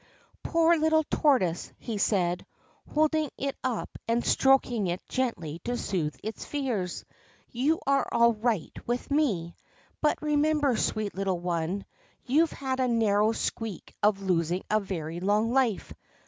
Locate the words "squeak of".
13.31-14.23